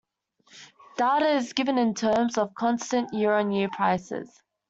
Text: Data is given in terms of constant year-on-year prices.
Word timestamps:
Data 0.97 1.27
is 1.27 1.53
given 1.53 1.77
in 1.77 1.93
terms 1.93 2.39
of 2.39 2.55
constant 2.55 3.13
year-on-year 3.13 3.69
prices. 3.71 4.41